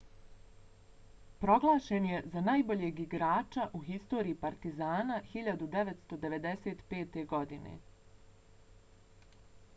[1.43, 7.23] proglašen je za najboljeg igrača u historiji partizana 1995.
[7.37, 7.77] godine